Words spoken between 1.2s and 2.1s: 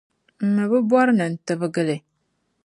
n tibigi li.